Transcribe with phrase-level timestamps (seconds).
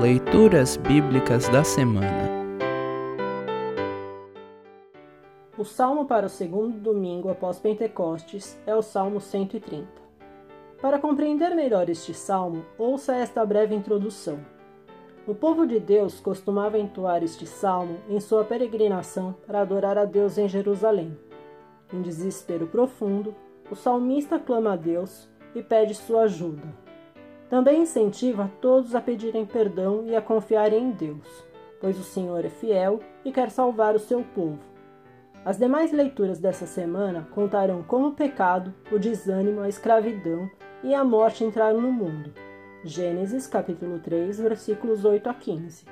[0.00, 2.08] Leituras Bíblicas da Semana
[5.58, 9.86] O salmo para o segundo domingo após Pentecostes é o Salmo 130.
[10.80, 14.40] Para compreender melhor este salmo, ouça esta breve introdução.
[15.26, 20.38] O povo de Deus costumava entoar este salmo em sua peregrinação para adorar a Deus
[20.38, 21.14] em Jerusalém.
[21.92, 23.34] Em desespero profundo,
[23.70, 26.89] o salmista clama a Deus e pede sua ajuda.
[27.50, 31.44] Também incentiva todos a pedirem perdão e a confiarem em Deus,
[31.80, 34.60] pois o Senhor é fiel e quer salvar o seu povo.
[35.44, 40.48] As demais leituras dessa semana contarão como o pecado, o desânimo, a escravidão
[40.84, 42.32] e a morte entraram no mundo.
[42.84, 45.86] Gênesis capítulo 3, versículos 8 a 15.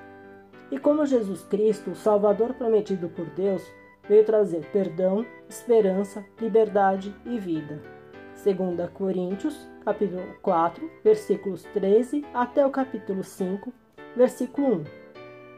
[0.71, 3.63] E como Jesus Cristo, o Salvador prometido por Deus,
[4.09, 7.98] veio trazer perdão, esperança, liberdade e vida.
[8.45, 13.73] 2 Coríntios capítulo 4, versículos 13 até o capítulo 5,
[14.15, 14.85] versículo 1.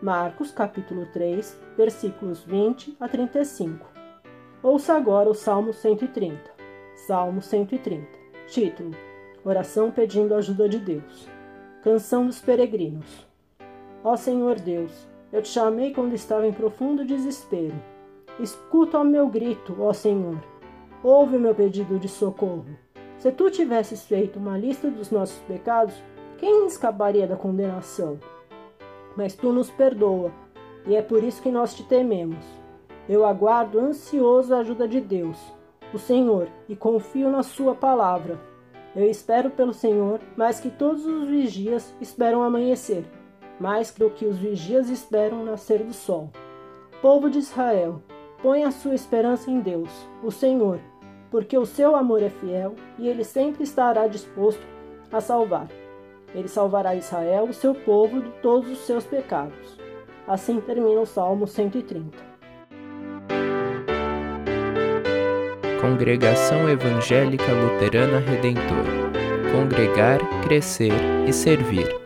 [0.01, 3.87] Marcos, capítulo 3, versículos 20 a 35.
[4.63, 6.41] Ouça agora o Salmo 130.
[7.07, 8.07] Salmo 130.
[8.47, 8.93] Título:
[9.45, 11.29] Oração pedindo ajuda de Deus.
[11.83, 13.29] Canção dos peregrinos.
[14.03, 17.75] Ó Senhor Deus, eu te chamei quando estava em profundo desespero.
[18.39, 20.39] Escuta o meu grito, ó Senhor.
[21.03, 22.67] Ouve o meu pedido de socorro.
[23.17, 25.95] Se tu tivesses feito uma lista dos nossos pecados,
[26.37, 28.19] quem escaparia da condenação?
[29.17, 30.31] Mas tu nos perdoa,
[30.87, 32.45] e é por isso que nós te tememos.
[33.09, 35.39] Eu aguardo ansioso a ajuda de Deus,
[35.93, 38.39] o Senhor, e confio na Sua palavra.
[38.95, 43.05] Eu espero pelo Senhor mais que todos os vigias esperam amanhecer,
[43.59, 46.31] mais do que os vigias esperam nascer do sol.
[47.01, 48.03] Povo de Israel,
[48.43, 49.91] põe a sua esperança em Deus,
[50.23, 50.81] o Senhor,
[51.31, 54.63] porque o seu amor é fiel e ele sempre estará disposto
[55.13, 55.69] a salvar.
[56.35, 59.79] Ele salvará Israel, o seu povo, de todos os seus pecados.
[60.27, 62.17] Assim termina o Salmo 130.
[65.81, 69.11] Congregação Evangélica Luterana Redentor
[69.51, 70.93] Congregar, Crescer
[71.27, 72.00] e Servir.